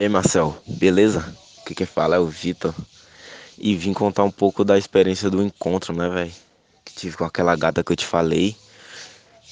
E 0.00 0.06
aí, 0.06 0.08
Marcel, 0.10 0.60
beleza? 0.66 1.24
O 1.58 1.64
que 1.64 1.72
que 1.72 1.86
fala 1.86 2.16
é 2.16 2.18
o 2.18 2.26
Vitor. 2.26 2.74
E 3.56 3.76
vim 3.76 3.92
contar 3.92 4.24
um 4.24 4.30
pouco 4.30 4.64
da 4.64 4.76
experiência 4.76 5.30
do 5.30 5.40
encontro, 5.40 5.94
né, 5.94 6.08
velho? 6.08 6.32
Que 6.84 6.92
tive 6.92 7.16
com 7.16 7.22
aquela 7.24 7.54
gata 7.54 7.84
que 7.84 7.92
eu 7.92 7.96
te 7.96 8.04
falei. 8.04 8.56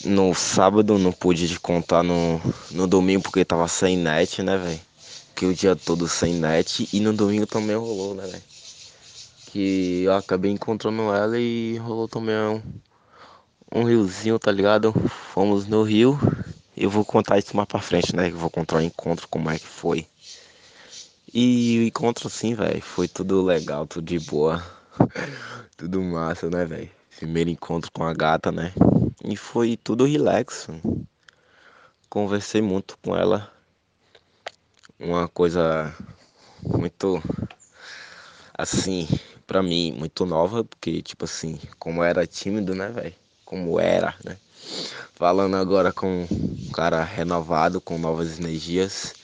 No 0.04 0.34
sábado 0.34 0.98
não 0.98 1.12
pude 1.12 1.48
te 1.48 1.60
contar 1.60 2.02
no, 2.02 2.40
no 2.72 2.88
domingo 2.88 3.22
porque 3.22 3.44
tava 3.44 3.68
sem 3.68 3.96
net, 3.96 4.42
né, 4.42 4.58
velho? 4.58 4.80
Que 5.36 5.46
o 5.46 5.54
dia 5.54 5.76
todo 5.76 6.08
sem 6.08 6.34
net. 6.34 6.88
E 6.92 6.98
no 6.98 7.12
domingo 7.12 7.46
também 7.46 7.76
rolou, 7.76 8.12
né, 8.12 8.26
velho? 8.26 8.42
Que 9.46 10.02
eu 10.02 10.12
acabei 10.14 10.50
encontrando 10.50 11.02
ela 11.14 11.38
e 11.38 11.76
rolou 11.76 12.08
também 12.08 12.34
um, 12.34 12.60
um 13.72 13.84
riozinho, 13.84 14.40
tá 14.40 14.50
ligado? 14.50 14.92
Fomos 15.32 15.68
no 15.68 15.84
rio. 15.84 16.18
Eu 16.76 16.90
vou 16.90 17.04
contar 17.04 17.38
isso 17.38 17.56
mais 17.56 17.68
pra 17.68 17.80
frente, 17.80 18.16
né? 18.16 18.28
Eu 18.28 18.36
vou 18.36 18.50
contar 18.50 18.78
o 18.78 18.82
encontro, 18.82 19.28
como 19.28 19.48
é 19.48 19.56
que 19.56 19.66
foi. 19.68 20.04
E 21.34 21.78
o 21.78 21.86
encontro 21.86 22.26
assim, 22.26 22.54
velho, 22.54 22.82
foi 22.82 23.08
tudo 23.08 23.40
legal, 23.40 23.86
tudo 23.86 24.04
de 24.04 24.18
boa. 24.18 24.62
tudo 25.78 26.02
massa, 26.02 26.50
né, 26.50 26.66
velho? 26.66 26.90
Primeiro 27.16 27.48
encontro 27.48 27.90
com 27.90 28.04
a 28.04 28.12
gata, 28.12 28.52
né? 28.52 28.70
E 29.24 29.34
foi 29.34 29.78
tudo 29.78 30.04
relax. 30.04 30.68
Conversei 32.10 32.60
muito 32.60 32.98
com 33.02 33.16
ela. 33.16 33.50
Uma 35.00 35.26
coisa 35.26 35.94
muito 36.62 37.22
assim, 38.52 39.08
pra 39.46 39.62
mim, 39.62 39.90
muito 39.92 40.26
nova, 40.26 40.62
porque 40.62 41.00
tipo 41.00 41.24
assim, 41.24 41.58
como 41.78 42.04
era 42.04 42.26
tímido, 42.26 42.74
né, 42.74 42.90
velho? 42.90 43.14
Como 43.46 43.80
era, 43.80 44.14
né? 44.22 44.36
Falando 45.14 45.56
agora 45.56 45.94
com 45.94 46.24
um 46.30 46.70
cara 46.74 47.02
renovado, 47.02 47.80
com 47.80 47.96
novas 47.96 48.38
energias 48.38 49.14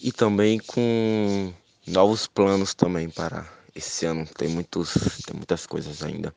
e 0.00 0.12
também 0.12 0.58
com 0.58 1.52
novos 1.86 2.26
planos 2.26 2.74
também 2.74 3.08
para 3.08 3.46
esse 3.74 4.06
ano. 4.06 4.26
Tem 4.26 4.48
muitos, 4.48 4.94
tem 5.26 5.34
muitas 5.36 5.66
coisas 5.66 6.02
ainda. 6.02 6.34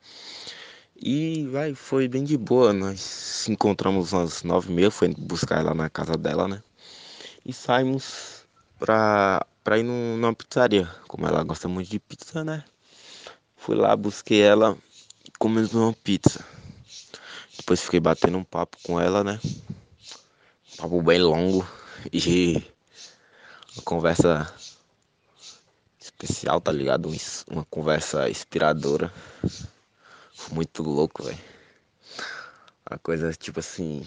E 0.95 1.47
vai, 1.47 1.73
foi 1.73 2.07
bem 2.07 2.23
de 2.23 2.37
boa. 2.37 2.73
Nós 2.73 2.99
se 2.99 3.51
encontramos 3.51 4.13
às 4.13 4.43
nove 4.43 4.71
e 4.71 4.75
meia, 4.75 4.91
foi 4.91 5.13
buscar 5.17 5.59
ela 5.59 5.73
na 5.73 5.89
casa 5.89 6.17
dela, 6.17 6.47
né? 6.47 6.61
E 7.45 7.53
saímos 7.53 8.45
pra, 8.77 9.45
pra 9.63 9.77
ir 9.77 9.83
num, 9.83 10.17
numa 10.17 10.33
pizzaria. 10.33 10.89
Como 11.07 11.25
ela 11.25 11.43
gosta 11.43 11.67
muito 11.67 11.89
de 11.89 11.99
pizza, 11.99 12.43
né? 12.43 12.63
Fui 13.55 13.75
lá, 13.75 13.95
busquei 13.95 14.41
ela 14.41 14.77
e 15.25 15.31
comemos 15.37 15.73
uma 15.73 15.93
pizza. 15.93 16.43
Depois 17.57 17.81
fiquei 17.81 17.99
batendo 17.99 18.37
um 18.37 18.43
papo 18.43 18.77
com 18.83 18.99
ela, 18.99 19.23
né? 19.23 19.39
Um 20.73 20.77
papo 20.77 21.01
bem 21.01 21.19
longo. 21.21 21.67
E 22.11 22.63
uma 23.79 23.81
conversa 23.81 24.53
especial, 25.99 26.59
tá 26.59 26.71
ligado? 26.71 27.09
Uma 27.49 27.63
conversa 27.65 28.29
inspiradora. 28.29 29.11
Muito 30.51 30.83
louco, 30.83 31.23
velho. 31.23 31.39
Uma 32.89 32.99
coisa 32.99 33.31
tipo 33.33 33.59
assim, 33.59 34.05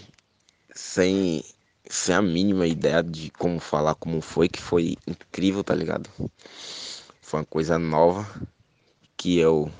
sem, 0.74 1.42
sem 1.88 2.14
a 2.14 2.20
mínima 2.20 2.66
ideia 2.66 3.02
de 3.02 3.30
como 3.30 3.58
falar, 3.58 3.94
como 3.94 4.20
foi, 4.20 4.48
que 4.48 4.60
foi 4.60 4.96
incrível, 5.06 5.64
tá 5.64 5.74
ligado? 5.74 6.10
Foi 7.22 7.40
uma 7.40 7.46
coisa 7.46 7.78
nova 7.78 8.28
que 9.16 9.38
eu 9.38 9.72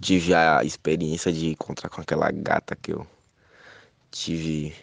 tive 0.00 0.32
a 0.32 0.64
experiência 0.64 1.30
de 1.30 1.48
encontrar 1.48 1.90
com 1.90 2.00
aquela 2.00 2.30
gata 2.30 2.74
que 2.74 2.92
eu 2.92 3.06
tive 4.10 4.74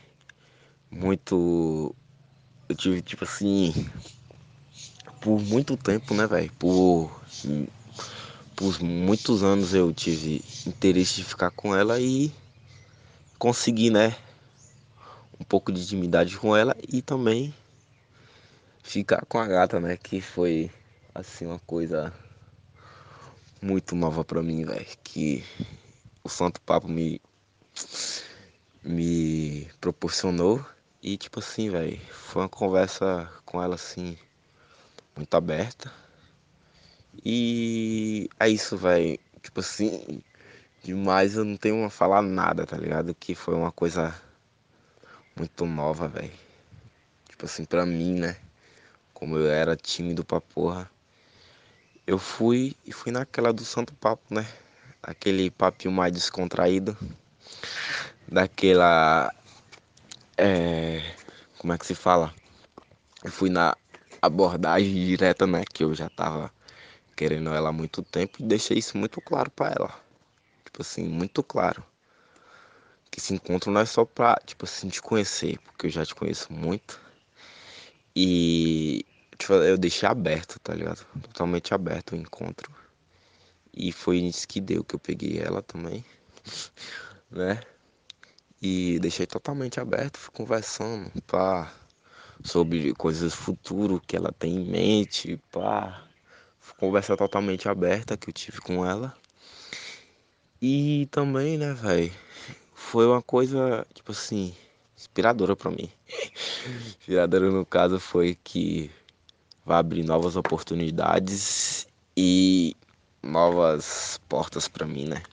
muito. 0.92 1.96
Eu 2.70 2.76
tive 2.76 3.02
tipo 3.02 3.24
assim 3.24 3.74
por 5.22 5.40
muito 5.42 5.76
tempo, 5.76 6.14
né, 6.14 6.28
velho? 6.28 6.52
Por, 6.54 7.12
por 8.56 8.82
muitos 8.82 9.44
anos 9.44 9.74
eu 9.74 9.94
tive 9.94 10.44
interesse 10.66 11.16
de 11.16 11.24
ficar 11.24 11.52
com 11.52 11.76
ela 11.76 12.00
e 12.00 12.32
consegui, 13.38 13.90
né? 13.90 14.16
Um 15.40 15.44
pouco 15.44 15.72
de 15.72 15.82
intimidade 15.82 16.38
com 16.38 16.56
ela 16.56 16.76
e 16.88 17.02
também 17.02 17.54
ficar 18.84 19.26
com 19.26 19.38
a 19.38 19.46
gata, 19.46 19.80
né? 19.80 19.98
Que 19.98 20.22
foi, 20.22 20.72
assim, 21.14 21.46
uma 21.46 21.60
coisa 21.60 22.14
muito 23.62 23.96
nova 23.96 24.24
pra 24.24 24.42
mim, 24.42 24.66
velho. 24.66 24.86
Que 25.04 25.44
o 26.24 26.30
Santo 26.30 26.62
Papo 26.62 26.88
me, 26.88 27.22
me 28.84 29.68
proporcionou. 29.80 30.66
E, 31.02 31.16
tipo 31.16 31.40
assim, 31.40 31.70
velho, 31.70 32.00
foi 32.12 32.42
uma 32.42 32.50
conversa 32.50 33.32
com 33.46 33.62
ela, 33.62 33.76
assim, 33.76 34.18
muito 35.18 35.34
aberta. 35.36 35.92
E 37.26 38.30
é 38.40 38.48
isso, 38.48 38.78
velho. 38.78 39.20
Tipo 39.42 39.60
assim, 39.60 40.22
demais 40.84 41.36
eu 41.36 41.44
não 41.44 41.58
tenho 41.58 41.84
a 41.84 41.90
falar 41.90 42.22
nada, 42.22 42.66
tá 42.66 42.78
ligado? 42.78 43.14
Que 43.16 43.36
foi 43.36 43.56
uma 43.56 43.72
coisa 43.72 44.16
muito 45.36 45.66
nova, 45.66 46.08
velho. 46.08 46.32
Tipo 47.30 47.46
assim, 47.46 47.66
pra 47.66 47.86
mim, 47.86 48.20
né? 48.20 48.38
Como 49.14 49.38
eu 49.38 49.48
era 49.48 49.76
tímido 49.76 50.24
pra 50.24 50.40
porra. 50.40 50.90
Eu 52.06 52.18
fui 52.18 52.76
e 52.86 52.92
fui 52.92 53.12
naquela 53.12 53.52
do 53.52 53.66
Santo 53.66 53.94
Papo, 53.96 54.34
né? 54.34 54.48
Aquele 55.02 55.50
papinho 55.52 55.94
mais 55.94 56.14
descontraído. 56.14 56.98
Daquela. 58.28 59.34
É. 60.38 61.16
Como 61.58 61.74
é 61.74 61.78
que 61.78 61.86
se 61.86 61.96
fala? 61.96 62.34
Eu 63.24 63.32
fui 63.32 63.50
na 63.50 63.76
abordagem 64.22 64.94
direta, 64.94 65.46
né? 65.48 65.64
Que 65.66 65.84
eu 65.84 65.94
já 65.94 66.10
tava 66.10 66.52
querendo 67.16 67.50
ela 67.50 67.70
há 67.70 67.74
muito 67.74 68.02
tempo 68.04 68.38
e 68.40 68.44
deixei 68.44 68.78
isso 68.78 68.98
muito 68.98 69.22
claro 69.22 69.50
para 69.52 69.74
ela. 69.74 70.02
Tipo 70.66 70.82
assim, 70.82 71.04
muito 71.04 71.44
claro. 71.44 71.84
Que 73.10 73.20
esse 73.20 73.34
encontro 73.34 73.72
não 73.72 73.82
é 73.82 73.86
só 73.86 74.06
pra, 74.06 74.36
tipo 74.46 74.66
assim, 74.66 74.90
te 74.90 75.02
conhecer, 75.02 75.58
porque 75.60 75.88
eu 75.88 75.92
já 75.92 76.06
te 76.06 76.14
conheço 76.14 76.52
muito. 76.52 77.02
E 78.16 79.06
tipo, 79.38 79.54
eu 79.54 79.78
deixei 79.78 80.08
aberto, 80.08 80.60
tá 80.60 80.74
ligado? 80.74 81.06
Totalmente 81.22 81.74
aberto 81.74 82.14
o 82.14 82.16
encontro. 82.16 82.72
E 83.74 83.92
foi 83.92 84.18
isso 84.18 84.48
que 84.48 84.60
deu 84.60 84.84
que 84.84 84.96
eu 84.96 85.00
peguei 85.00 85.40
ela 85.40 85.62
também, 85.62 86.04
né? 87.30 87.62
E 88.62 89.00
deixei 89.00 89.28
totalmente 89.28 89.80
aberto, 89.80 90.18
fui 90.18 90.32
conversando, 90.34 91.12
pá 91.28 91.72
sobre 92.44 92.94
coisas 92.94 93.34
futuro 93.34 94.02
que 94.06 94.16
ela 94.16 94.32
tem 94.32 94.56
em 94.56 94.66
mente, 94.66 95.40
pá. 95.52 96.04
Conversa 96.80 97.18
totalmente 97.18 97.68
aberta 97.68 98.18
que 98.18 98.30
eu 98.30 98.34
tive 98.34 98.60
com 98.60 98.86
ela. 98.86 99.16
E 100.62 101.08
também, 101.12 101.58
né, 101.58 101.74
velho, 101.74 102.12
foi 102.74 103.08
uma 103.08 103.22
coisa, 103.22 103.86
tipo 103.94 104.12
assim, 104.12 104.54
inspiradora 104.96 105.56
para 105.56 105.72
mim. 105.72 105.90
inspiradora 107.00 107.50
no 107.50 107.66
caso 107.66 108.00
foi 108.00 108.38
que 108.44 108.92
vai 109.66 109.78
abrir 109.78 110.04
novas 110.04 110.36
oportunidades 110.36 111.88
e 112.16 112.76
novas 113.22 114.20
portas 114.28 114.68
para 114.68 114.86
mim, 114.86 115.06
né? 115.06 115.24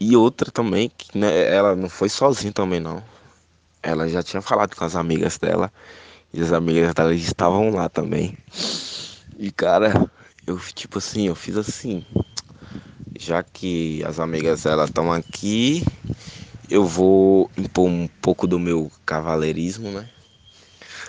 E 0.00 0.16
outra 0.16 0.50
também, 0.50 0.88
que 0.88 1.16
né, 1.16 1.46
ela 1.52 1.76
não 1.76 1.88
foi 1.88 2.08
sozinha 2.08 2.52
também 2.52 2.80
não. 2.80 3.02
Ela 3.82 4.08
já 4.08 4.22
tinha 4.22 4.40
falado 4.40 4.76
com 4.76 4.84
as 4.84 4.94
amigas 4.94 5.38
dela. 5.38 5.72
E 6.32 6.40
as 6.40 6.52
amigas 6.52 6.94
dela 6.94 7.14
estavam 7.14 7.70
lá 7.70 7.88
também. 7.88 8.38
E 9.38 9.50
cara, 9.50 10.10
eu 10.46 10.58
tipo 10.74 10.98
assim, 10.98 11.26
eu 11.26 11.34
fiz 11.34 11.56
assim. 11.56 12.04
Já 13.18 13.42
que 13.42 14.02
as 14.04 14.18
amigas 14.18 14.62
dela 14.62 14.84
estão 14.84 15.12
aqui, 15.12 15.84
eu 16.70 16.86
vou 16.86 17.50
impor 17.56 17.88
um 17.88 18.08
pouco 18.20 18.46
do 18.46 18.58
meu 18.58 18.90
cavaleirismo, 19.04 19.90
né? 19.90 20.08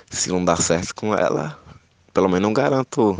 Se 0.09 0.29
não 0.29 0.43
dar 0.43 0.61
certo 0.61 0.93
com 0.93 1.15
ela, 1.15 1.57
pelo 2.13 2.27
menos 2.27 2.41
não 2.41 2.53
garanto 2.53 3.15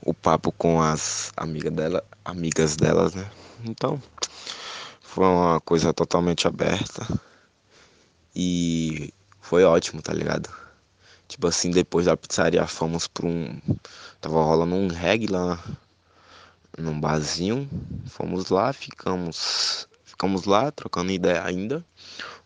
o 0.00 0.12
papo 0.12 0.52
com 0.52 0.80
as 0.80 1.32
amigas 1.36 1.72
dela, 1.72 2.04
amigas 2.24 2.76
delas, 2.76 3.14
né? 3.14 3.30
Então, 3.64 4.00
foi 5.00 5.24
uma 5.24 5.60
coisa 5.60 5.92
totalmente 5.92 6.48
aberta. 6.48 7.06
E 8.36 9.14
foi 9.40 9.62
ótimo, 9.62 10.02
tá 10.02 10.12
ligado? 10.12 10.50
Tipo 11.28 11.46
assim, 11.46 11.70
depois 11.70 12.06
da 12.06 12.16
pizzaria 12.16 12.66
fomos 12.66 13.06
pra 13.06 13.26
um. 13.26 13.60
Tava 14.20 14.42
rolando 14.42 14.74
um 14.74 14.88
reggae 14.88 15.26
lá 15.26 15.62
num 16.76 16.98
barzinho. 16.98 17.68
Fomos 18.06 18.50
lá, 18.50 18.72
ficamos. 18.72 19.88
Ficamos 20.04 20.44
lá, 20.44 20.70
trocando 20.72 21.12
ideia 21.12 21.44
ainda. 21.44 21.84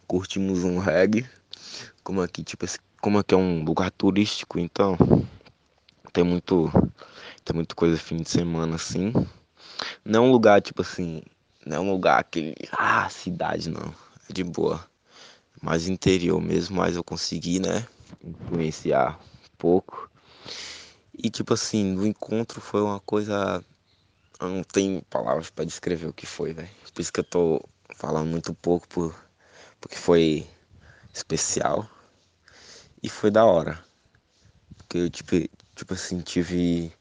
Curtimos 0.06 0.64
um 0.64 0.78
reggae. 0.78 1.28
Como 2.02 2.20
aqui, 2.20 2.42
tipo, 2.42 2.66
como 3.00 3.18
aqui 3.18 3.34
é 3.34 3.38
um 3.38 3.64
lugar 3.64 3.90
turístico, 3.90 4.58
então 4.58 4.96
tem 6.12 6.24
muito. 6.24 6.70
Tem 7.44 7.54
muita 7.54 7.74
coisa 7.74 7.96
fim 7.96 8.18
de 8.18 8.28
semana 8.28 8.76
assim. 8.76 9.12
Não 10.04 10.24
é 10.24 10.26
um 10.28 10.32
lugar, 10.32 10.60
tipo 10.60 10.82
assim. 10.82 11.22
Não 11.64 11.76
é 11.78 11.80
um 11.80 11.90
lugar 11.92 12.20
aquele. 12.20 12.54
Ah, 12.72 13.08
cidade 13.08 13.70
não. 13.70 13.94
É 14.28 14.32
de 14.32 14.44
boa 14.44 14.87
mais 15.62 15.88
interior 15.88 16.40
mesmo, 16.40 16.76
mas 16.76 16.96
eu 16.96 17.04
consegui, 17.04 17.58
né, 17.60 17.86
influenciar 18.22 19.18
pouco. 19.56 20.10
E 21.16 21.28
tipo 21.28 21.54
assim, 21.54 21.96
o 21.96 22.06
encontro 22.06 22.60
foi 22.60 22.80
uma 22.80 23.00
coisa. 23.00 23.64
Eu 24.40 24.48
não 24.48 24.62
tenho 24.62 25.02
palavras 25.10 25.50
para 25.50 25.64
descrever 25.64 26.06
o 26.06 26.12
que 26.12 26.26
foi, 26.26 26.52
velho. 26.52 26.70
Por 26.94 27.00
isso 27.00 27.12
que 27.12 27.20
eu 27.20 27.24
tô 27.24 27.60
falando 27.96 28.28
muito 28.28 28.54
pouco, 28.54 28.86
por... 28.88 29.14
porque 29.80 29.96
foi 29.96 30.46
especial 31.12 31.88
e 33.02 33.08
foi 33.08 33.30
da 33.30 33.44
hora. 33.44 33.84
Porque 34.76 34.98
eu 34.98 35.10
tipo, 35.10 35.36
tipo 35.74 35.94
assim, 35.94 36.20
tive 36.20 36.92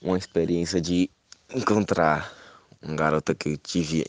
uma 0.00 0.18
experiência 0.18 0.80
de 0.80 1.10
encontrar 1.54 2.34
uma 2.82 2.96
garota 2.96 3.34
que 3.34 3.50
eu 3.50 3.56
tive 3.56 4.04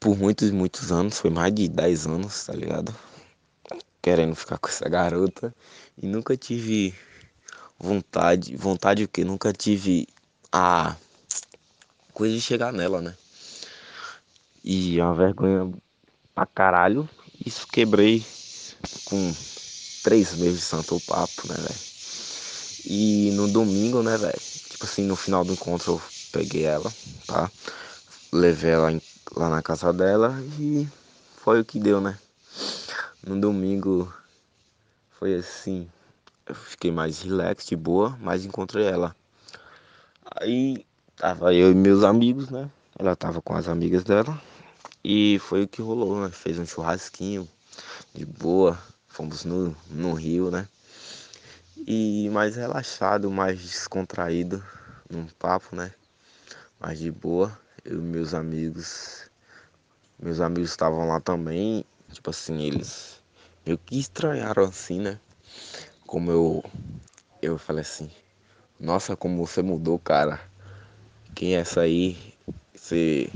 por 0.00 0.18
muitos, 0.18 0.50
muitos 0.50 0.90
anos, 0.90 1.18
foi 1.18 1.30
mais 1.30 1.54
de 1.54 1.68
10 1.68 2.06
anos, 2.06 2.46
tá 2.46 2.54
ligado? 2.54 2.94
Querendo 4.00 4.34
ficar 4.34 4.56
com 4.56 4.68
essa 4.68 4.88
garota 4.88 5.54
e 6.02 6.06
nunca 6.06 6.34
tive 6.36 6.94
vontade, 7.78 8.56
vontade 8.56 9.04
o 9.04 9.08
que? 9.08 9.22
Nunca 9.22 9.52
tive 9.52 10.08
a 10.50 10.96
coisa 12.14 12.34
de 12.34 12.40
chegar 12.40 12.72
nela, 12.72 13.02
né? 13.02 13.14
E 14.64 14.98
é 14.98 15.04
uma 15.04 15.14
vergonha 15.14 15.70
pra 16.34 16.46
caralho. 16.46 17.08
Isso 17.44 17.66
quebrei 17.66 18.24
com 19.04 19.34
três 20.02 20.34
meses 20.34 20.60
de 20.60 20.64
santo 20.64 21.00
papo, 21.00 21.46
né, 21.46 21.56
velho? 21.56 21.90
E 22.86 23.30
no 23.32 23.48
domingo, 23.48 24.02
né, 24.02 24.16
velho? 24.16 24.40
Tipo 24.70 24.84
assim, 24.84 25.02
no 25.04 25.16
final 25.16 25.44
do 25.44 25.52
encontro 25.52 25.92
eu 25.92 26.02
peguei 26.32 26.64
ela, 26.64 26.90
tá? 27.26 27.50
Levei 28.32 28.70
ela 28.70 28.92
em, 28.92 29.00
lá 29.34 29.48
na 29.48 29.62
casa 29.62 29.92
dela 29.92 30.34
e 30.58 30.88
foi 31.36 31.60
o 31.60 31.64
que 31.64 31.78
deu, 31.78 32.00
né? 32.00 32.18
No 33.26 33.38
domingo 33.40 34.12
foi 35.18 35.34
assim, 35.34 35.88
eu 36.46 36.54
fiquei 36.54 36.90
mais 36.90 37.20
relax, 37.20 37.66
de 37.66 37.76
boa, 37.76 38.16
mas 38.20 38.44
encontrei 38.44 38.86
ela. 38.86 39.14
Aí 40.40 40.86
tava 41.16 41.52
eu 41.54 41.70
e 41.70 41.74
meus 41.74 42.02
amigos, 42.02 42.48
né? 42.50 42.70
Ela 42.98 43.14
tava 43.14 43.42
com 43.42 43.54
as 43.54 43.68
amigas 43.68 44.02
dela. 44.02 44.40
E 45.04 45.38
foi 45.40 45.64
o 45.64 45.68
que 45.68 45.82
rolou, 45.82 46.20
né? 46.20 46.30
Fez 46.30 46.58
um 46.58 46.66
churrasquinho 46.66 47.48
de 48.14 48.24
boa. 48.24 48.78
Fomos 49.08 49.44
no, 49.44 49.76
no 49.90 50.12
rio, 50.12 50.50
né? 50.50 50.66
E 51.86 52.28
mais 52.30 52.56
relaxado, 52.56 53.30
mais 53.30 53.60
descontraído, 53.60 54.64
num 55.10 55.26
papo, 55.38 55.74
né? 55.76 55.92
Mais 56.78 56.98
de 56.98 57.10
boa. 57.10 57.58
Eu 57.84 58.02
meus 58.02 58.34
amigos. 58.34 59.30
Meus 60.18 60.40
amigos 60.40 60.70
estavam 60.70 61.08
lá 61.08 61.20
também. 61.20 61.84
Tipo 62.12 62.30
assim, 62.30 62.60
eles 62.62 63.22
meio 63.64 63.78
que 63.78 63.98
estranharam 63.98 64.64
assim, 64.64 65.00
né? 65.00 65.18
Como 66.06 66.30
eu. 66.30 66.64
Eu 67.40 67.56
falei 67.56 67.80
assim, 67.80 68.10
nossa, 68.78 69.16
como 69.16 69.46
você 69.46 69.62
mudou, 69.62 69.98
cara. 69.98 70.40
Quem 71.34 71.56
é 71.56 71.60
essa 71.60 71.80
aí? 71.80 72.34
Você 72.74 73.30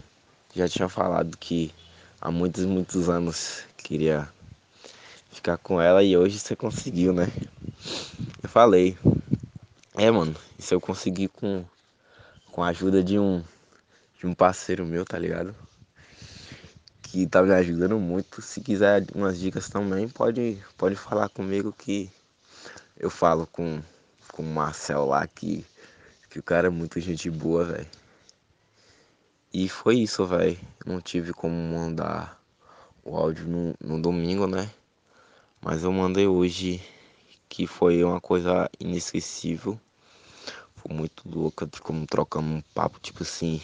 já 0.55 0.69
tinha 0.69 0.89
falado 0.91 1.39
que 1.39 1.73
há 2.21 2.31
muitos, 2.31 2.67
muitos 2.67 3.09
anos 3.09 3.65
queria 3.79 4.29
ficar 5.31 5.57
com 5.57 5.81
ela 5.81 6.03
e 6.03 6.17
hoje 6.17 6.39
você 6.39 6.55
conseguiu, 6.55 7.15
né? 7.15 7.29
Eu 8.43 8.49
falei. 8.49 8.99
É, 9.95 10.11
mano, 10.11 10.35
isso 10.59 10.75
eu 10.75 10.81
consegui 10.81 11.29
com, 11.29 11.65
com 12.51 12.63
a 12.63 12.69
ajuda 12.69 13.03
de 13.03 13.19
um, 13.19 13.43
de 14.25 14.31
um 14.31 14.35
parceiro 14.35 14.87
meu, 14.87 15.05
tá 15.05 15.19
ligado? 15.19 15.55
Que 17.03 17.27
tá 17.27 17.43
me 17.43 17.53
ajudando 17.53 17.99
muito. 17.99 18.41
Se 18.41 18.59
quiser 18.63 19.05
umas 19.15 19.39
dicas 19.39 19.69
também, 19.69 20.09
pode, 20.09 20.59
pode 20.79 20.97
falar 20.97 21.29
comigo 21.29 21.75
que 21.77 22.11
eu 22.97 23.11
falo 23.11 23.47
com, 23.47 23.83
com 24.33 24.43
o 24.43 24.47
Marcel 24.47 25.05
lá 25.05 25.27
que, 25.27 25.63
que 26.31 26.39
o 26.39 26.43
cara 26.43 26.69
é 26.69 26.71
muito 26.71 26.99
gente 27.01 27.31
boa, 27.31 27.67
velho. 27.67 27.87
E 29.53 29.69
foi 29.69 29.99
isso, 29.99 30.27
velho. 30.27 30.59
Não 30.87 31.03
tive 31.03 31.35
como 31.35 31.55
mandar 31.55 32.41
o 33.05 33.15
áudio 33.15 33.47
no, 33.47 33.75
no 33.79 34.01
domingo, 34.01 34.47
né? 34.47 34.71
Mas 35.61 35.85
eu 35.85 35.93
mandei 35.93 36.27
hoje, 36.27 36.83
que 37.47 37.67
foi 37.67 38.03
uma 38.03 38.23
coisa 38.23 38.71
inesquecível. 38.81 39.79
Foi 40.77 40.97
muito 40.97 41.29
louca 41.29 41.67
de 41.67 41.79
como 41.83 42.07
trocamos 42.07 42.59
um 42.59 42.63
papo, 42.75 42.99
tipo 42.99 43.23
assim. 43.23 43.61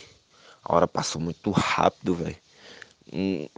A 0.62 0.74
hora 0.74 0.86
passou 0.86 1.20
muito 1.20 1.50
rápido, 1.50 2.14
velho. 2.14 2.36
Um, 3.12 3.48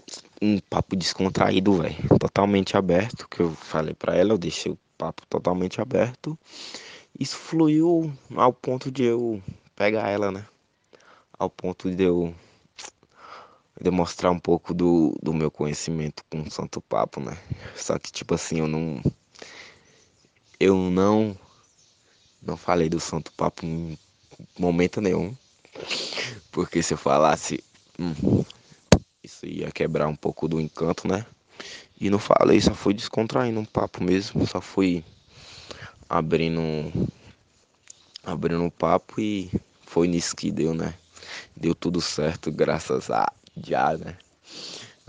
um 0.41 0.61
papo 0.61 0.97
descontraído, 0.97 1.75
velho. 1.75 1.97
Totalmente 2.19 2.77
aberto. 2.77 3.29
Que 3.29 3.41
eu 3.41 3.53
falei 3.53 3.95
pra 3.95 4.17
ela, 4.17 4.33
eu 4.33 4.39
deixei 4.39 4.73
o 4.73 4.79
papo 4.97 5.27
totalmente 5.29 5.81
aberto. 5.81 6.39
Isso 7.19 7.37
fluiu 7.37 8.13
ao 8.35 8.53
ponto 8.53 8.91
de 8.91 9.05
eu 9.05 9.43
pegar 9.77 10.09
ela, 10.09 10.31
né? 10.31 10.47
Ao 11.39 11.51
ponto 11.51 11.91
de 11.91 12.05
eu 12.05 12.35
demonstrar 13.81 14.31
um 14.31 14.39
pouco 14.39 14.73
do, 14.73 15.15
do 15.21 15.35
meu 15.35 15.51
conhecimento 15.51 16.25
com 16.31 16.43
o 16.43 16.51
Santo 16.51 16.81
Papo, 16.81 17.21
né? 17.21 17.37
Só 17.77 17.99
que 17.99 18.13
tipo 18.13 18.35
assim, 18.35 18.61
eu 18.61 18.69
não 18.69 19.03
eu 20.61 20.77
não 20.77 21.37
não 22.41 22.57
falei 22.57 22.89
do 22.89 23.01
Santo 23.01 23.33
Papo 23.33 23.67
em 23.67 23.99
momento 24.59 25.01
nenhum. 25.01 25.35
Porque 26.51 26.83
se 26.83 26.95
eu 26.95 26.99
falasse, 26.99 27.63
hum, 27.99 28.45
isso 29.23 29.47
ia 29.47 29.71
quebrar 29.71 30.09
um 30.09 30.17
pouco 30.17 30.49
do 30.49 30.61
encanto, 30.61 31.07
né? 31.07 31.25
E 32.01 32.11
não 32.11 32.19
falei, 32.19 32.61
só 32.61 32.75
fui 32.75 32.95
descontraindo 32.95 33.61
um 33.61 33.65
papo 33.65 34.03
mesmo, 34.03 34.47
só 34.47 34.61
fui 34.61 35.05
abrindo 36.09 36.61
abrindo 38.25 38.63
um 38.63 38.71
papo 38.71 39.21
e 39.21 39.51
foi 39.87 40.09
nisso 40.09 40.35
que 40.37 40.51
deu, 40.51 40.75
né? 40.75 40.95
Deu 41.57 41.75
tudo 41.75 42.01
certo, 42.01 42.51
graças 42.51 43.11
a 43.11 43.31
já, 43.57 43.97
né? 43.97 44.17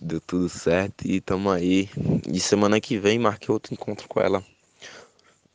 Deu 0.01 0.19
tudo 0.21 0.49
certo 0.49 1.07
e 1.07 1.21
tamo 1.21 1.49
aí. 1.49 1.89
E 2.31 2.39
semana 2.39 2.79
que 2.81 2.97
vem 2.97 3.19
marquei 3.19 3.51
outro 3.51 3.73
encontro 3.73 4.07
com 4.07 4.19
ela. 4.19 4.43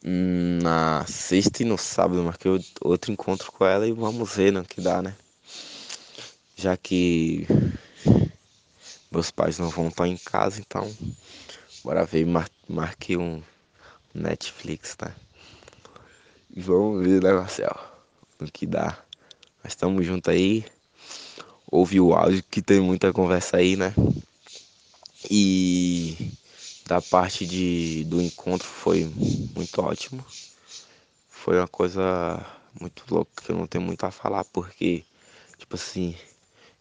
Na 0.03 1.05
sexta 1.07 1.63
e 1.63 1.67
no 1.67 1.77
sábado 1.77 2.23
marquei 2.23 2.51
outro 2.81 3.13
encontro 3.13 3.51
com 3.51 3.65
ela 3.65 3.87
e 3.87 3.93
vamos 3.93 4.35
ver 4.35 4.53
no 4.53 4.65
que 4.65 4.81
dá, 4.81 5.03
né? 5.03 5.15
Já 6.57 6.77
que 6.77 7.47
meus 9.11 9.31
pais 9.31 9.59
não 9.59 9.71
vão 9.71 9.89
estar 9.89 10.07
em 10.07 10.17
casa, 10.17 10.61
então 10.61 10.91
bora 11.83 12.05
ver, 12.05 12.27
mar 12.27 12.49
marquei 12.69 13.17
um 13.17 13.43
Netflix, 14.15 14.95
tá? 14.95 15.15
E 16.55 16.61
vamos 16.61 17.05
ver, 17.05 17.23
né, 17.23 17.33
Marcel? 17.33 17.77
No 18.39 18.51
que 18.51 18.67
dá. 18.67 18.99
Mas 19.63 19.73
estamos 19.73 20.07
juntos 20.07 20.33
aí 20.33 20.65
ouve 21.71 22.01
o 22.01 22.15
áudio 22.15 22.43
que 22.51 22.63
tem 22.63 22.81
muita 22.81 23.13
conversa 23.13 23.59
aí, 23.59 23.77
né? 23.77 23.95
E 25.31 26.33
da 26.89 27.03
parte 27.03 27.47
de, 27.47 28.03
do 28.05 28.19
encontro 28.21 28.67
foi 28.67 29.05
muito 29.55 29.83
ótimo. 29.83 30.25
Foi 31.29 31.59
uma 31.59 31.69
coisa 31.69 32.43
muito 32.81 33.05
louca 33.11 33.43
que 33.45 33.53
eu 33.53 33.57
não 33.59 33.67
tenho 33.67 33.85
muito 33.85 34.05
a 34.05 34.11
falar, 34.11 34.43
porque, 34.47 35.05
tipo 35.59 35.77
assim, 35.77 36.17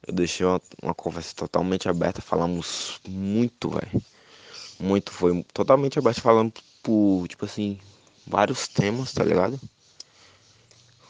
eu 0.08 0.14
deixei 0.14 0.46
uma, 0.46 0.62
uma 0.82 0.94
conversa 0.94 1.36
totalmente 1.36 1.90
aberta, 1.90 2.22
falamos 2.22 3.02
muito, 3.06 3.70
velho. 3.70 4.02
Muito, 4.80 5.12
foi 5.12 5.44
totalmente 5.54 6.00
aberto, 6.00 6.22
falando 6.22 6.54
por, 6.82 7.28
tipo 7.28 7.44
assim, 7.44 7.78
vários 8.26 8.66
temas, 8.70 9.12
tá 9.12 9.26
ligado? 9.26 9.60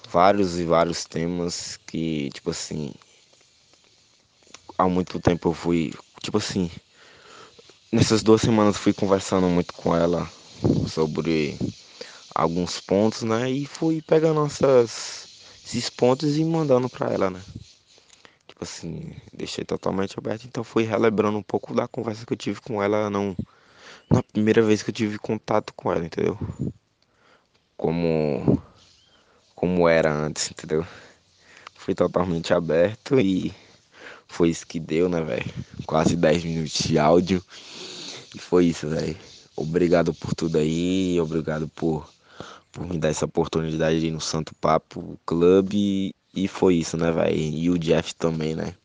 Vários 0.09 0.57
e 0.57 0.63
vários 0.63 1.05
temas 1.05 1.77
que, 1.85 2.31
tipo 2.31 2.49
assim, 2.49 2.91
há 4.75 4.87
muito 4.89 5.19
tempo 5.19 5.49
eu 5.49 5.53
fui, 5.53 5.93
tipo 6.23 6.37
assim, 6.39 6.71
nessas 7.91 8.23
duas 8.23 8.41
semanas 8.41 8.77
fui 8.77 8.93
conversando 8.93 9.47
muito 9.47 9.73
com 9.73 9.95
ela 9.95 10.29
sobre 10.87 11.57
alguns 12.33 12.79
pontos, 12.79 13.23
né? 13.23 13.49
E 13.49 13.65
fui 13.65 14.01
pegando 14.01 14.45
essas, 14.45 15.29
esses 15.65 15.89
pontos 15.89 16.37
e 16.37 16.45
mandando 16.45 16.89
para 16.89 17.11
ela, 17.13 17.29
né? 17.29 17.41
Tipo 18.47 18.63
assim, 18.63 19.15
deixei 19.33 19.63
totalmente 19.63 20.17
aberto, 20.17 20.45
então 20.45 20.63
fui 20.63 20.83
relembrando 20.83 21.37
um 21.37 21.43
pouco 21.43 21.73
da 21.73 21.87
conversa 21.87 22.25
que 22.25 22.33
eu 22.33 22.37
tive 22.37 22.61
com 22.61 22.81
ela 22.81 23.09
não 23.09 23.35
na 24.09 24.23
primeira 24.23 24.61
vez 24.61 24.83
que 24.83 24.89
eu 24.89 24.93
tive 24.93 25.17
contato 25.19 25.73
com 25.73 25.91
ela, 25.91 26.05
entendeu? 26.05 26.37
Como 27.77 28.61
como 29.55 29.87
era 29.87 30.13
antes, 30.13 30.51
entendeu? 30.51 30.85
Fui 31.75 31.95
totalmente 31.95 32.53
aberto 32.53 33.19
e 33.19 33.53
foi 34.27 34.49
isso 34.49 34.65
que 34.65 34.79
deu, 34.79 35.09
né, 35.09 35.21
velho? 35.21 35.45
Quase 35.85 36.15
10 36.15 36.43
minutos 36.43 36.73
de 36.73 36.97
áudio. 36.97 37.43
E 38.35 38.39
foi 38.39 38.65
isso, 38.65 38.87
velho. 38.87 39.17
Obrigado 39.55 40.13
por 40.13 40.35
tudo 40.35 40.57
aí. 40.57 41.19
Obrigado 41.19 41.67
por, 41.69 42.07
por 42.71 42.85
me 42.87 42.97
dar 42.97 43.09
essa 43.09 43.25
oportunidade 43.25 43.99
de 43.99 44.07
ir 44.07 44.11
no 44.11 44.21
Santo 44.21 44.53
Papo 44.55 45.19
Clube. 45.25 46.13
E 46.35 46.47
foi 46.47 46.75
isso, 46.75 46.97
né, 46.97 47.11
velho? 47.11 47.35
E 47.35 47.69
o 47.69 47.79
Jeff 47.79 48.13
também, 48.15 48.55
né? 48.55 48.75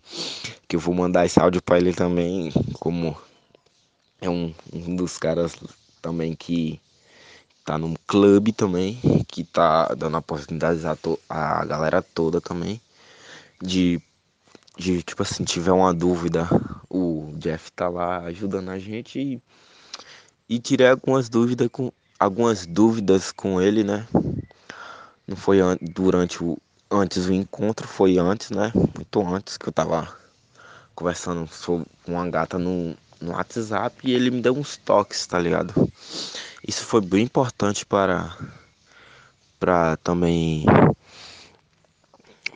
Que 0.66 0.76
eu 0.76 0.80
vou 0.80 0.94
mandar 0.94 1.26
esse 1.26 1.38
áudio 1.38 1.62
pra 1.62 1.78
ele 1.78 1.92
também. 1.92 2.52
Como 2.75 3.16
é 4.20 4.30
um, 4.30 4.54
um 4.72 4.96
dos 4.96 5.18
caras 5.18 5.54
também 6.00 6.34
que, 6.34 6.80
tá 7.64 7.78
num 7.78 7.94
clube 8.06 8.52
também, 8.52 8.99
que 9.28 9.44
tá 9.44 9.94
dando 9.94 10.16
oportunidades 10.16 10.84
a, 10.84 10.96
a 11.28 11.64
galera 11.64 12.02
toda 12.02 12.40
também. 12.40 12.80
De, 13.61 14.00
de, 14.76 15.02
tipo 15.02 15.23
assim, 15.23 15.45
tiver 15.45 15.73
uma 15.73 15.93
dúvida, 15.93 16.49
o 16.88 17.33
Jeff 17.37 17.71
tá 17.73 17.88
lá 17.88 18.21
ajudando 18.25 18.71
a 18.71 18.79
gente 18.79 19.19
e, 19.19 19.43
e 20.49 20.59
tirei 20.59 20.88
algumas 20.88 21.29
dúvidas 21.29 21.69
com 21.71 21.93
algumas 22.19 22.67
dúvidas 22.67 23.33
com 23.33 23.61
ele, 23.61 23.83
né? 23.83 24.07
Não 25.26 25.37
foi 25.37 25.59
durante 25.81 26.43
o 26.43 26.59
antes 26.91 27.26
o 27.26 27.33
encontro, 27.33 27.88
foi 27.88 28.19
antes, 28.19 28.50
né? 28.50 28.71
Muito 28.75 29.26
antes 29.26 29.57
que 29.57 29.69
eu 29.69 29.73
tava 29.73 30.14
conversando 30.95 31.49
com 31.64 31.85
uma 32.07 32.29
gata 32.29 32.59
no, 32.59 32.95
no 33.21 33.33
WhatsApp 33.33 33.97
e 34.05 34.12
ele 34.12 34.31
me 34.31 34.43
deu 34.43 34.55
uns 34.55 34.76
toques, 34.76 35.26
tá 35.26 35.38
ligado? 35.38 35.73
Isso 36.67 36.85
foi 36.85 37.00
bem 37.00 37.25
importante 37.25 37.87
para 37.87 38.37
para 39.59 39.97
também 39.99 40.64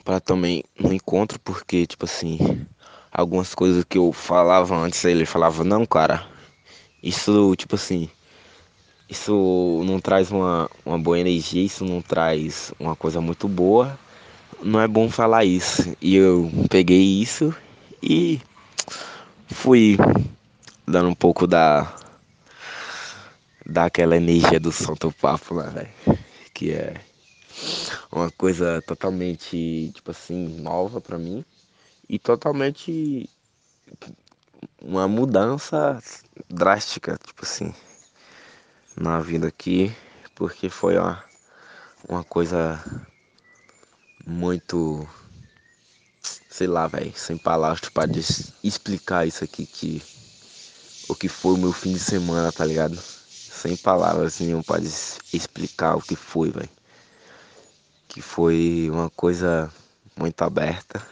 para 0.07 0.21
também 0.21 0.63
no 0.79 0.93
encontro, 0.93 1.37
porque 1.41 1.85
tipo 1.85 2.05
assim, 2.05 2.65
algumas 3.13 3.53
coisas 3.57 3.83
que 3.83 3.99
eu 3.99 4.13
falava 4.13 4.77
antes, 4.77 5.05
ele 5.05 5.27
falava: 5.27 5.65
"Não, 5.65 5.85
cara, 5.85 6.25
isso 7.03 7.57
tipo 7.57 7.75
assim, 7.75 8.09
isso 9.11 9.83
não 9.85 10.01
traz 10.01 10.31
uma, 10.31 10.71
uma 10.85 10.97
boa 10.97 11.19
energia, 11.19 11.65
isso 11.65 11.85
não 11.85 12.01
traz 12.01 12.73
uma 12.79 12.95
coisa 12.95 13.21
muito 13.21 13.49
boa. 13.49 13.99
Não 14.63 14.81
é 14.81 14.87
bom 14.89 15.11
falar 15.11 15.45
isso. 15.45 15.97
E 16.01 16.15
eu 16.17 16.51
peguei 16.71 17.03
isso 17.21 17.55
e 18.03 18.41
fui 19.49 19.99
dando 20.87 21.09
um 21.09 21.15
pouco 21.15 21.47
da 21.49 21.93
daquela 23.67 24.17
energia 24.17 24.61
do 24.61 24.71
Santo 24.71 25.13
Papo, 25.21 25.57
né, 25.57 25.71
velho? 25.75 26.19
Que 26.55 26.71
é 26.71 26.95
uma 28.11 28.31
coisa 28.31 28.83
totalmente, 28.83 29.91
tipo 29.95 30.11
assim, 30.11 30.61
nova 30.61 31.01
para 31.01 31.19
mim 31.19 31.45
e 32.09 32.19
totalmente 32.19 33.29
uma 34.81 35.09
mudança 35.09 36.03
drástica, 36.49 37.19
tipo 37.25 37.45
assim 37.45 37.73
na 38.97 39.21
vida 39.21 39.49
aqui, 39.49 39.95
porque 40.35 40.71
foi 40.71 40.97
uma, 40.97 41.23
uma 42.09 42.25
coisa 42.25 42.83
muito, 44.27 45.07
sei 46.49 46.67
lá, 46.67 46.87
velho, 46.87 47.13
sem 47.15 47.37
palavras 47.37 47.81
para 47.91 48.11
explicar 48.65 49.27
isso 49.27 49.45
aqui 49.45 49.67
que 49.67 50.03
o 51.09 51.15
que 51.15 51.29
foi 51.29 51.55
o 51.55 51.59
meu 51.59 51.73
fim 51.73 51.93
de 51.93 52.01
semana, 52.01 52.51
tá 52.51 52.65
ligado? 52.65 52.99
Sem 52.99 53.77
palavras 53.77 54.41
nenhum 54.41 54.63
para 54.63 54.83
explicar 54.83 55.95
o 55.97 56.03
que 56.03 56.17
foi, 56.17 56.51
velho. 56.51 56.76
Que 58.17 58.23
foi 58.23 58.89
uma 58.91 59.11
coisa 59.11 59.71
muito 60.19 60.41
aberta 60.41 61.07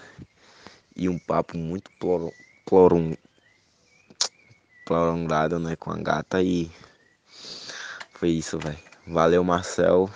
e 0.97 1.07
um 1.07 1.19
papo 1.19 1.55
muito 1.59 1.91
prolongado, 4.87 5.59
né, 5.59 5.77
com 5.77 5.91
a 5.91 5.99
gata 5.99 6.43
e 6.43 6.71
foi 8.15 8.31
isso, 8.31 8.59
velho. 8.59 8.79
Valeu, 9.07 9.45
Marcel 9.45 10.09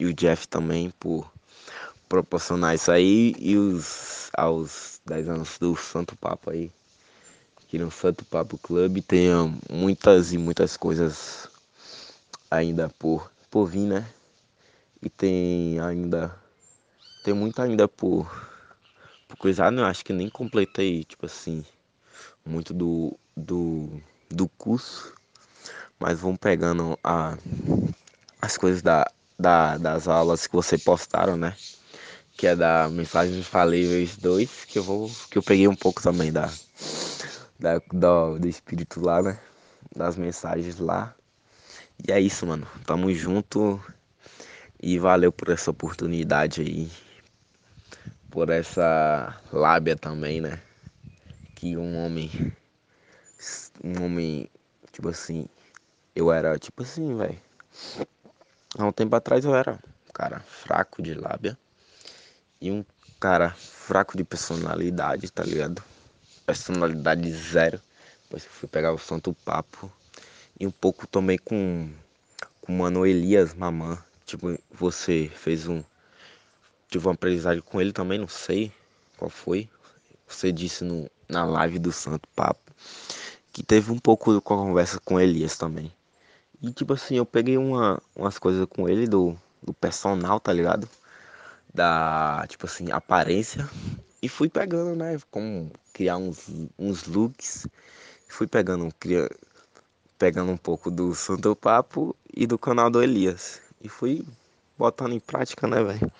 e 0.00 0.06
o 0.06 0.14
Jeff 0.14 0.48
também 0.48 0.88
por 0.98 1.30
proporcionar 2.08 2.76
isso 2.76 2.90
aí 2.90 3.34
e 3.38 3.58
os 3.58 4.30
aos 4.32 5.02
10 5.04 5.28
anos 5.28 5.58
do 5.58 5.76
Santo 5.76 6.16
Papo 6.16 6.48
aí. 6.48 6.72
Que 7.68 7.78
no 7.78 7.90
Santo 7.90 8.24
Papo 8.24 8.56
Club 8.56 9.02
tenha 9.02 9.54
muitas 9.70 10.32
e 10.32 10.38
muitas 10.38 10.78
coisas 10.78 11.46
ainda 12.50 12.88
por, 12.98 13.30
por 13.50 13.66
vir, 13.66 13.86
né? 13.86 14.06
E 15.02 15.10
tem 15.10 15.78
ainda. 15.80 16.34
Tem 17.24 17.34
muito 17.34 17.60
ainda 17.60 17.86
por, 17.88 18.30
por 19.28 19.36
coisar, 19.36 19.70
né? 19.70 19.82
Eu 19.82 19.86
acho 19.86 20.04
que 20.04 20.12
nem 20.12 20.28
completei, 20.28 21.04
tipo 21.04 21.26
assim, 21.26 21.64
muito 22.44 22.74
do, 22.74 23.16
do, 23.36 24.00
do 24.28 24.48
curso 24.48 25.14
mas 26.02 26.18
vão 26.18 26.36
pegando 26.36 26.98
a, 27.02 27.38
as 28.40 28.56
coisas 28.56 28.82
da, 28.82 29.08
da, 29.38 29.78
das 29.78 30.08
aulas 30.08 30.48
que 30.48 30.52
você 30.52 30.76
postaram, 30.76 31.36
né? 31.36 31.56
Que 32.36 32.48
é 32.48 32.56
da 32.56 32.88
Mensagens 32.88 33.46
Falíveis 33.46 34.16
2, 34.16 34.64
que 34.64 34.80
eu 34.80 34.82
vou. 34.82 35.08
que 35.30 35.38
eu 35.38 35.42
peguei 35.44 35.68
um 35.68 35.76
pouco 35.76 36.02
também 36.02 36.32
da, 36.32 36.50
da 37.56 37.78
do, 37.92 38.36
do 38.36 38.48
espírito 38.48 39.00
lá, 39.00 39.22
né? 39.22 39.38
Das 39.94 40.16
mensagens 40.16 40.78
lá. 40.80 41.14
E 42.04 42.10
é 42.10 42.20
isso, 42.20 42.44
mano. 42.46 42.66
Tamo 42.84 43.12
junto. 43.14 43.80
E 44.82 44.98
valeu 44.98 45.32
por 45.32 45.48
essa 45.48 45.70
oportunidade 45.70 46.60
aí. 46.60 46.90
Por 48.28 48.50
essa 48.50 49.40
lábia 49.52 49.96
também, 49.96 50.40
né? 50.40 50.60
Que 51.54 51.76
um 51.76 52.04
homem. 52.04 52.30
Um 53.82 54.04
homem, 54.04 54.48
tipo 54.92 55.08
assim, 55.08 55.46
eu 56.14 56.32
era 56.32 56.58
tipo 56.58 56.82
assim, 56.82 57.16
velho. 57.16 57.38
Há 58.76 58.84
um 58.84 58.92
tempo 58.92 59.14
atrás 59.14 59.44
eu 59.44 59.54
era 59.54 59.74
um 59.74 60.12
cara 60.12 60.40
fraco 60.40 61.02
de 61.02 61.14
lábia 61.14 61.56
e 62.60 62.70
um 62.70 62.84
cara 63.20 63.50
fraco 63.50 64.16
de 64.16 64.24
personalidade, 64.24 65.30
tá 65.30 65.44
ligado? 65.44 65.82
Personalidade 66.44 67.30
zero. 67.32 67.80
Depois 68.24 68.44
eu 68.44 68.50
fui 68.50 68.68
pegar 68.68 68.92
o 68.92 68.98
santo 68.98 69.32
papo 69.44 69.92
e 70.58 70.66
um 70.66 70.70
pouco 70.70 71.06
também 71.06 71.38
com 71.38 71.90
com 72.60 72.72
o 72.72 72.78
Mano 72.78 73.04
Elias 73.04 73.54
Mamã. 73.54 73.98
Tipo, 74.32 74.58
você 74.70 75.30
fez 75.34 75.68
um. 75.68 75.84
Tive 76.88 77.06
uma 77.06 77.12
aprendizagem 77.12 77.60
com 77.60 77.78
ele 77.82 77.92
também, 77.92 78.18
não 78.18 78.26
sei 78.26 78.72
qual 79.18 79.28
foi. 79.28 79.68
Você 80.26 80.50
disse 80.50 80.84
no, 80.84 81.06
na 81.28 81.44
live 81.44 81.78
do 81.78 81.92
Santo 81.92 82.26
Papo 82.34 82.72
que 83.52 83.62
teve 83.62 83.92
um 83.92 83.98
pouco 83.98 84.34
a 84.34 84.40
conversa 84.40 84.98
com 85.04 85.20
Elias 85.20 85.58
também. 85.58 85.92
E 86.62 86.72
tipo 86.72 86.94
assim, 86.94 87.16
eu 87.16 87.26
peguei 87.26 87.58
uma, 87.58 88.00
umas 88.16 88.38
coisas 88.38 88.66
com 88.70 88.88
ele 88.88 89.06
do, 89.06 89.36
do 89.62 89.74
personal, 89.74 90.40
tá 90.40 90.50
ligado? 90.50 90.88
Da, 91.74 92.46
tipo 92.48 92.64
assim, 92.64 92.90
aparência. 92.90 93.68
E 94.22 94.30
fui 94.30 94.48
pegando, 94.48 94.96
né? 94.96 95.18
Como 95.30 95.70
criar 95.92 96.16
uns, 96.16 96.48
uns 96.78 97.04
looks. 97.04 97.66
Fui 98.28 98.46
pegando, 98.46 98.88
cria, 98.98 99.28
pegando 100.18 100.52
um 100.52 100.56
pouco 100.56 100.90
do 100.90 101.14
Santo 101.14 101.54
Papo 101.54 102.16
e 102.34 102.46
do 102.46 102.58
canal 102.58 102.88
do 102.88 103.02
Elias. 103.02 103.60
E 103.82 103.88
fui 103.88 104.24
botando 104.78 105.12
em 105.12 105.18
prática, 105.20 105.66
né, 105.66 105.82
velho? 105.82 106.12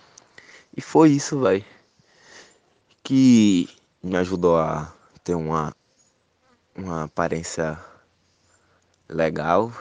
E 0.77 0.81
foi 0.81 1.11
isso, 1.11 1.39
velho. 1.39 1.65
Que 3.05 3.69
me 4.03 4.17
ajudou 4.17 4.59
a 4.59 4.93
ter 5.23 5.37
uma, 5.37 5.73
uma 6.75 7.05
aparência 7.05 7.79
legal 9.09 9.73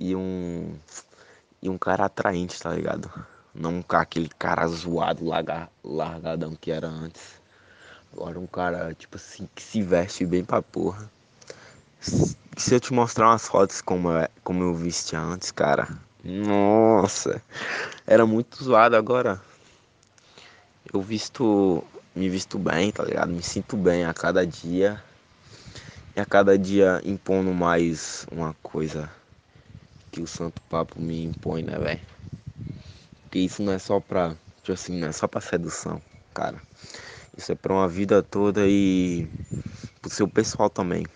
e 0.00 0.16
um 0.16 0.78
e 1.60 1.68
um 1.68 1.76
cara 1.76 2.06
atraente, 2.06 2.60
tá 2.60 2.70
ligado? 2.70 3.10
Não 3.54 3.84
aquele 3.90 4.28
cara 4.28 4.66
zoado, 4.66 5.26
larga, 5.26 5.68
largadão 5.82 6.54
que 6.54 6.70
era 6.70 6.86
antes. 6.86 7.40
Agora 8.12 8.38
um 8.38 8.46
cara, 8.46 8.94
tipo 8.94 9.16
assim, 9.16 9.48
que 9.54 9.62
se 9.62 9.82
veste 9.82 10.24
bem 10.24 10.44
pra 10.44 10.62
porra. 10.62 11.10
Se 12.00 12.74
eu 12.74 12.80
te 12.80 12.92
mostrar 12.92 13.28
umas 13.28 13.46
fotos 13.46 13.82
como, 13.82 14.10
eu, 14.10 14.28
como 14.44 14.62
eu 14.62 14.74
vestia 14.74 15.20
antes, 15.20 15.50
cara. 15.50 16.05
Nossa, 16.28 17.40
era 18.04 18.26
muito 18.26 18.64
zoado 18.64 18.96
agora. 18.96 19.40
Eu 20.92 21.00
visto, 21.00 21.84
me 22.16 22.28
visto 22.28 22.58
bem, 22.58 22.90
tá 22.90 23.04
ligado? 23.04 23.30
Me 23.30 23.44
sinto 23.44 23.76
bem 23.76 24.04
a 24.04 24.12
cada 24.12 24.44
dia. 24.44 25.00
E 26.16 26.20
a 26.20 26.26
cada 26.26 26.58
dia 26.58 27.00
impondo 27.04 27.52
mais 27.54 28.26
uma 28.32 28.54
coisa 28.60 29.08
que 30.10 30.20
o 30.20 30.26
Santo 30.26 30.60
Papo 30.62 31.00
me 31.00 31.22
impõe, 31.22 31.62
né, 31.62 31.78
velho? 31.78 32.00
Porque 33.22 33.38
isso 33.38 33.62
não 33.62 33.72
é 33.72 33.78
só 33.78 34.00
pra, 34.00 34.34
tipo 34.62 34.72
assim, 34.72 34.98
não 34.98 35.06
é 35.06 35.12
só 35.12 35.28
pra 35.28 35.40
sedução, 35.40 36.02
cara. 36.34 36.60
Isso 37.36 37.52
é 37.52 37.54
pra 37.54 37.72
uma 37.72 37.86
vida 37.86 38.20
toda 38.20 38.62
e 38.66 39.28
pro 40.02 40.10
seu 40.10 40.26
pessoal 40.26 40.68
também. 40.68 41.06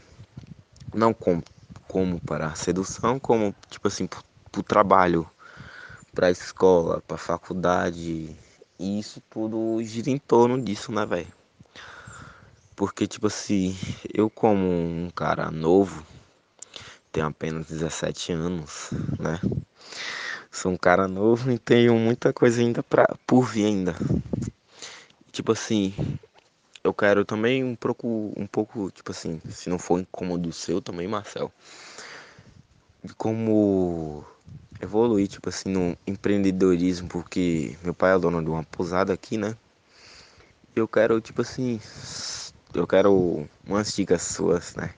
Não 0.95 1.13
como, 1.13 1.43
como 1.89 2.21
para 2.21 2.55
sedução, 2.55 3.19
como, 3.19 3.53
tipo 3.69 3.89
assim, 3.89 4.07
pro, 4.07 4.23
pro 4.51 4.63
trabalho, 4.63 5.29
pra 6.15 6.31
escola, 6.31 7.03
pra 7.07 7.17
faculdade. 7.17 8.37
E 8.79 8.99
isso 8.99 9.23
tudo 9.29 9.83
gira 9.83 10.11
em 10.11 10.19
torno 10.19 10.61
disso, 10.61 10.91
né, 10.91 11.05
velho? 11.05 11.29
Porque, 12.75 13.07
tipo 13.07 13.27
assim, 13.27 13.77
eu 14.13 14.31
como 14.31 14.67
um 14.67 15.11
cara 15.15 15.51
novo, 15.51 16.05
tenho 17.13 17.27
apenas 17.27 17.67
17 17.67 18.33
anos, 18.33 18.91
né? 19.19 19.39
Sou 20.51 20.73
um 20.73 20.77
cara 20.77 21.07
novo 21.07 21.51
e 21.51 21.59
tenho 21.59 21.95
muita 21.97 22.33
coisa 22.33 22.61
ainda 22.61 22.83
pra, 22.83 23.07
por 23.27 23.43
vir 23.43 23.67
ainda. 23.67 23.95
Tipo 25.31 25.53
assim, 25.53 25.95
eu 26.83 26.95
quero 26.95 27.25
também 27.25 27.63
um 27.63 27.77
pouco, 27.77 28.33
um 28.37 28.47
pouco, 28.47 28.91
tipo 28.91 29.13
assim, 29.13 29.41
se 29.51 29.69
não 29.69 29.79
for 29.79 30.01
incômodo 30.01 30.53
seu 30.53 30.81
também, 30.81 31.07
Marcel. 31.07 31.53
Como 33.17 34.25
evoluir, 34.81 35.29
tipo 35.29 35.49
assim, 35.49 35.69
no 35.71 35.97
empreendedorismo, 36.07 37.09
porque 37.09 37.77
meu 37.83 37.95
pai 37.95 38.15
é 38.15 38.19
dono 38.19 38.43
de 38.43 38.49
uma 38.51 38.65
pousada 38.65 39.13
aqui, 39.13 39.37
né? 39.37 39.57
Eu 40.75 40.89
quero, 40.89 41.21
tipo 41.21 41.43
assim, 41.43 41.81
eu 42.73 42.87
quero 42.87 43.49
umas 43.67 43.95
dicas 43.95 44.23
suas, 44.23 44.75
né? 44.77 44.91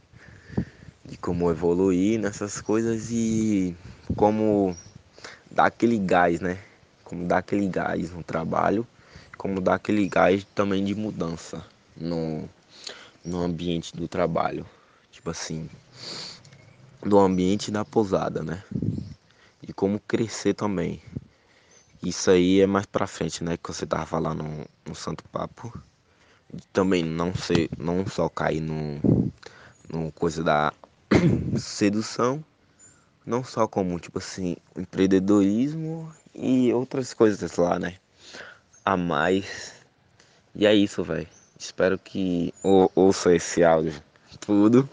De 1.05 1.17
como 1.17 1.51
evoluir 1.51 2.21
nessas 2.21 2.61
coisas 2.61 3.11
e 3.11 3.77
como 4.15 4.77
dar 5.51 5.67
aquele 5.67 5.99
gás, 5.99 6.41
né? 6.41 6.59
Como 7.03 7.27
dar 7.27 7.39
aquele 7.39 7.67
gás 7.67 8.11
no 8.13 8.23
trabalho, 8.23 8.87
como 9.37 9.61
dar 9.61 9.75
aquele 9.75 10.09
gás 10.09 10.47
também 10.55 10.85
de 10.85 10.95
mudança 10.95 11.65
no, 11.97 12.49
no 13.25 13.43
ambiente 13.43 13.97
do 13.97 14.07
trabalho. 14.07 14.65
Tipo 15.11 15.31
assim, 15.31 15.69
do 17.03 17.19
ambiente 17.19 17.71
da 17.71 17.85
pousada, 17.85 18.43
né? 18.43 18.63
E 19.73 19.75
como 19.75 19.99
crescer 20.01 20.53
também. 20.53 21.01
Isso 22.03 22.31
aí 22.31 22.61
é 22.61 22.67
mais 22.67 22.85
pra 22.85 23.07
frente, 23.07 23.43
né? 23.43 23.57
Que 23.57 23.73
você 23.73 23.87
tava 23.87 24.05
falando 24.05 24.43
no, 24.43 24.67
no 24.87 24.95
Santo 24.95 25.25
Papo. 25.31 25.73
Também 26.75 27.03
não 27.03 27.35
ser, 27.35 27.71
não 27.79 28.07
só 28.07 28.29
cair 28.29 28.61
no, 28.61 29.01
no 29.89 30.13
coisa 30.13 30.45
da 30.45 30.75
sedução, 31.59 32.45
não 33.25 33.43
só 33.43 33.67
como, 33.67 33.99
tipo 33.99 34.19
assim, 34.19 34.59
empreendedorismo 34.77 36.13
e 36.35 36.71
outras 36.75 37.15
coisas 37.15 37.57
lá, 37.57 37.79
né? 37.79 37.97
A 38.85 38.95
mais. 38.95 39.73
E 40.55 40.67
é 40.67 40.75
isso, 40.75 41.03
velho. 41.03 41.29
Espero 41.59 41.99
que 41.99 42.53
ou, 42.63 42.93
ouça 42.95 43.35
esse 43.35 43.65
áudio 43.65 43.95
tudo. 44.39 44.87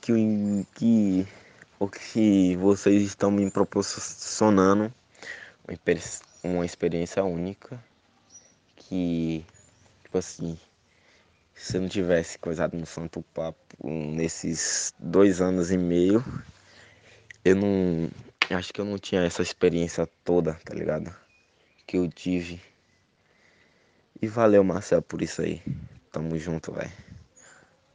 Que, 0.00 0.66
que 0.76 1.26
o 1.82 1.88
que 1.88 2.56
vocês 2.58 3.02
estão 3.02 3.28
me 3.28 3.50
proporcionando. 3.50 4.94
Uma 6.44 6.64
experiência 6.64 7.24
única 7.24 7.82
que 8.76 9.44
tipo 10.04 10.18
assim 10.18 10.58
se 11.54 11.76
eu 11.76 11.82
não 11.82 11.88
tivesse 11.88 12.38
coisado 12.38 12.76
no 12.76 12.86
Santo 12.86 13.22
Papo 13.34 13.88
nesses 13.88 14.92
dois 14.98 15.40
anos 15.40 15.70
e 15.70 15.78
meio 15.78 16.24
eu 17.44 17.56
não 17.56 18.10
acho 18.50 18.72
que 18.72 18.80
eu 18.80 18.84
não 18.84 18.98
tinha 18.98 19.22
essa 19.22 19.42
experiência 19.42 20.08
toda 20.24 20.54
tá 20.64 20.74
ligado? 20.74 21.14
Que 21.86 21.96
eu 21.96 22.08
tive. 22.08 22.60
E 24.20 24.26
valeu 24.28 24.62
Marcel 24.62 25.02
por 25.02 25.20
isso 25.20 25.42
aí. 25.42 25.60
Tamo 26.12 26.36
junto 26.38 26.72
velho 26.72 27.11